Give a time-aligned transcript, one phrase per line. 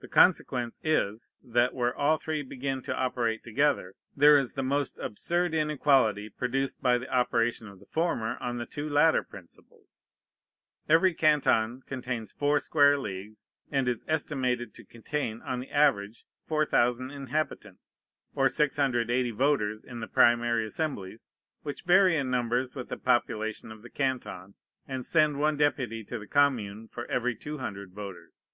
[0.00, 4.98] The consequence is, that, where all three begin to operate together, there is the most
[4.98, 10.02] absurd inequality produced by the operation of the former on the two latter principles.
[10.88, 17.12] Every canton contains four square leagues, and is estimated to contain, on the average, 4,000
[17.12, 18.02] inhabitants,
[18.34, 21.30] or 680 voters in the primary assemblies,
[21.62, 24.54] which vary in numbers with the population of the canton,
[24.88, 28.48] and send one deputy to the commune for every 200 voters.